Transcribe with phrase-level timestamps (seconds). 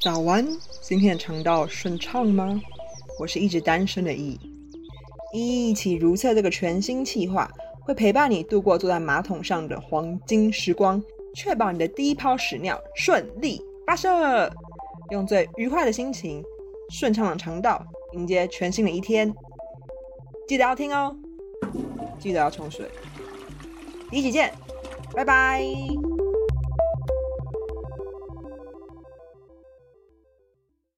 [0.00, 0.46] 早安，
[0.80, 2.58] 今天的肠道顺畅吗？
[3.18, 4.40] 我是一直单身的 E，
[5.30, 7.50] 一起如厕这个全新计划
[7.82, 11.02] 会陪伴你度过坐在马桶上的黄金时光，
[11.34, 14.50] 确保你的第一泡屎尿顺利发射，
[15.10, 16.42] 用最愉快的心情、
[16.88, 19.30] 顺畅的肠道迎接全新的一天。
[20.48, 21.14] 记得要听哦，
[22.18, 22.88] 记得要冲水，
[24.10, 24.50] 一起见，
[25.12, 25.62] 拜拜。